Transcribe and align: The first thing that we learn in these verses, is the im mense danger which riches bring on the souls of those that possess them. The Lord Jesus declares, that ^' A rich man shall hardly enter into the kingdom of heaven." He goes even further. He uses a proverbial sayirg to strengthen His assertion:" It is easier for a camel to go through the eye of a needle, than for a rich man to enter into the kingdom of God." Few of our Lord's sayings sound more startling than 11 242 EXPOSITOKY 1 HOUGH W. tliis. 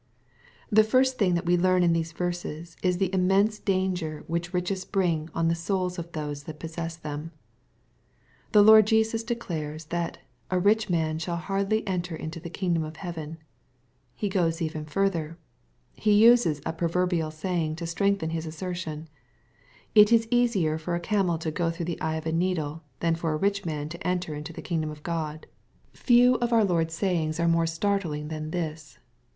The 0.71 0.83
first 0.83 1.19
thing 1.19 1.35
that 1.35 1.45
we 1.45 1.55
learn 1.55 1.83
in 1.83 1.93
these 1.93 2.11
verses, 2.11 2.75
is 2.81 2.97
the 2.97 3.13
im 3.13 3.27
mense 3.27 3.59
danger 3.59 4.23
which 4.25 4.51
riches 4.51 4.83
bring 4.83 5.29
on 5.35 5.47
the 5.47 5.53
souls 5.53 5.99
of 5.99 6.11
those 6.13 6.45
that 6.45 6.59
possess 6.59 6.95
them. 6.97 7.29
The 8.51 8.63
Lord 8.63 8.87
Jesus 8.87 9.23
declares, 9.23 9.85
that 9.93 10.13
^' 10.15 10.17
A 10.49 10.57
rich 10.57 10.89
man 10.89 11.19
shall 11.19 11.35
hardly 11.35 11.85
enter 11.87 12.15
into 12.15 12.39
the 12.39 12.49
kingdom 12.49 12.83
of 12.83 12.95
heaven." 12.95 13.37
He 14.15 14.27
goes 14.27 14.59
even 14.59 14.85
further. 14.85 15.37
He 15.93 16.13
uses 16.13 16.61
a 16.65 16.73
proverbial 16.73 17.29
sayirg 17.29 17.77
to 17.77 17.85
strengthen 17.85 18.31
His 18.31 18.47
assertion:" 18.47 19.07
It 20.01 20.11
is 20.11 20.27
easier 20.31 20.79
for 20.79 20.95
a 20.95 20.99
camel 20.99 21.37
to 21.37 21.51
go 21.51 21.69
through 21.69 21.85
the 21.85 22.01
eye 22.01 22.15
of 22.15 22.25
a 22.25 22.31
needle, 22.31 22.81
than 23.01 23.13
for 23.13 23.33
a 23.33 23.37
rich 23.37 23.65
man 23.67 23.87
to 23.89 24.07
enter 24.07 24.33
into 24.33 24.51
the 24.51 24.63
kingdom 24.63 24.89
of 24.89 25.03
God." 25.03 25.45
Few 25.93 26.39
of 26.39 26.51
our 26.51 26.63
Lord's 26.65 26.95
sayings 26.95 27.35
sound 27.35 27.51
more 27.51 27.67
startling 27.67 28.29
than 28.29 28.45
11 28.49 28.49
242 28.49 28.49
EXPOSITOKY 28.49 28.65
1 28.65 28.69
HOUGH 28.97 28.97
W. 28.97 28.97
tliis. 28.97 28.97